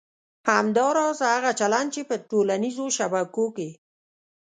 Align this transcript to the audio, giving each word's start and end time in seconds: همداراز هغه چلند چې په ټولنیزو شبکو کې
همداراز 0.51 1.17
هغه 1.33 1.51
چلند 1.59 1.87
چې 1.95 2.01
په 2.09 2.15
ټولنیزو 2.29 2.85
شبکو 2.97 3.45
کې 3.55 3.69